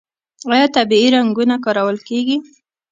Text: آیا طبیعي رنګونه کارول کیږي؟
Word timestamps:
آیا 0.53 0.67
طبیعي 0.75 1.07
رنګونه 1.15 1.55
کارول 1.65 1.97
کیږي؟ 2.07 2.37